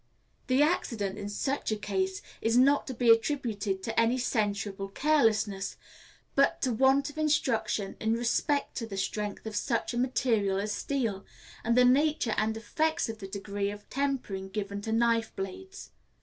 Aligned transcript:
The 0.47 0.63
accident, 0.63 1.19
in 1.19 1.29
such 1.29 1.71
a 1.71 1.75
case, 1.75 2.23
is 2.41 2.57
not 2.57 2.87
to 2.87 2.93
be 2.95 3.11
attributed 3.11 3.83
to 3.83 3.99
any 3.99 4.17
censurable 4.17 4.87
carelessness, 4.87 5.77
but 6.33 6.59
to 6.63 6.73
want 6.73 7.11
of 7.11 7.19
instruction 7.19 7.97
in 7.99 8.13
respect 8.15 8.75
to 8.77 8.87
the 8.87 8.97
strength 8.97 9.45
of 9.45 9.55
such 9.55 9.93
a 9.93 9.99
material 9.99 10.57
as 10.59 10.71
steel, 10.71 11.23
and 11.63 11.77
the 11.77 11.85
nature 11.85 12.33
and 12.35 12.57
effects 12.57 13.09
of 13.09 13.19
the 13.19 13.27
degree 13.27 13.69
of 13.69 13.87
tempering 13.91 14.49
given 14.49 14.81
to 14.81 14.91
knife 14.91 15.35
blades. 15.35 15.91